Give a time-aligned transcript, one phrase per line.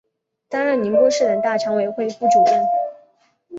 [0.49, 2.63] 担任宁波市人大常委会副主任。